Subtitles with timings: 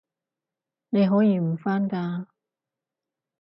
[0.89, 2.25] 你可以唔返㗎